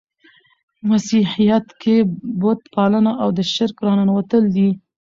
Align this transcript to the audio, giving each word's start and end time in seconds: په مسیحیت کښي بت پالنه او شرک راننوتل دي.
په 0.77 0.83
مسیحیت 0.91 1.65
کښي 1.81 1.97
بت 2.39 2.59
پالنه 2.73 3.11
او 3.23 3.27
شرک 3.55 3.77
راننوتل 3.85 4.43
دي. 4.55 4.69